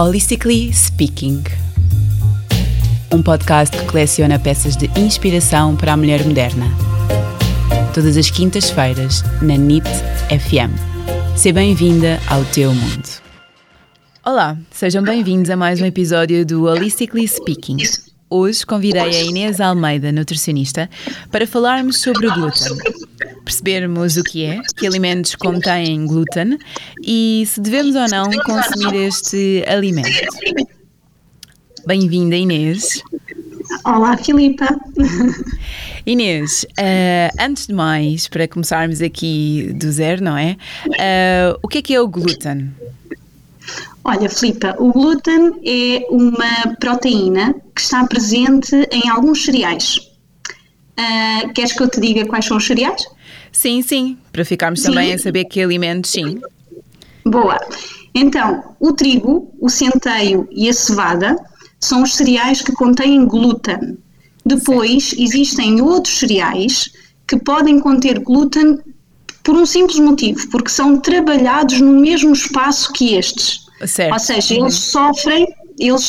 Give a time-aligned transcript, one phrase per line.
[0.00, 1.42] Holistically Speaking.
[3.12, 6.66] Um podcast que coleciona peças de inspiração para a mulher moderna.
[7.92, 9.88] Todas as quintas-feiras, na NIT
[10.28, 10.70] FM.
[11.36, 13.08] Seja bem-vinda ao teu mundo.
[14.24, 17.78] Olá, sejam bem-vindos a mais um episódio do Holistically Speaking.
[18.30, 20.88] Hoje convidei a Inês Almeida, nutricionista,
[21.32, 22.68] para falarmos sobre o glúten.
[23.48, 26.58] Percebermos o que é, que alimentos contêm glúten
[27.02, 30.06] e se devemos ou não consumir este alimento.
[31.86, 33.02] Bem-vinda, Inês.
[33.86, 34.66] Olá, Filipa.
[36.04, 40.54] Inês, uh, antes de mais, para começarmos aqui do zero, não é?
[40.84, 42.70] Uh, o que é que é o glúten?
[44.04, 50.06] Olha, Filipa, o glúten é uma proteína que está presente em alguns cereais.
[50.98, 53.06] Uh, queres que eu te diga quais são os cereais?
[53.52, 54.88] Sim, sim, para ficarmos sim.
[54.88, 56.40] também a saber que alimentos, sim.
[57.24, 57.58] Boa.
[58.14, 61.36] Então, o trigo, o centeio e a cevada
[61.78, 63.96] são os cereais que contêm glúten.
[64.44, 65.22] Depois, certo.
[65.22, 66.90] existem outros cereais
[67.26, 68.78] que podem conter glúten
[69.44, 73.66] por um simples motivo, porque são trabalhados no mesmo espaço que estes.
[73.86, 74.12] Certo.
[74.12, 75.46] Ou seja, eles sofrem,
[75.78, 76.02] eles